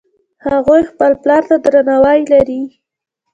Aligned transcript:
هغوی 0.49 0.81
خپل 0.91 1.11
پلار 1.21 1.41
ته 1.49 1.55
درناوی 1.63 2.19
لري 2.33 2.61